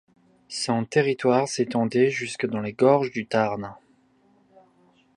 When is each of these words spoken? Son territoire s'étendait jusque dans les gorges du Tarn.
Son 0.49 0.83
territoire 0.83 1.47
s'étendait 1.47 2.09
jusque 2.09 2.47
dans 2.47 2.61
les 2.61 2.73
gorges 2.73 3.11
du 3.11 3.27
Tarn. 3.27 3.75